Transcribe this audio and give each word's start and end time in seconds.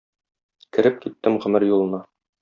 Кереп 0.77 0.97
киттем 1.03 1.37
гомер 1.43 1.65
юлына... 1.71 2.01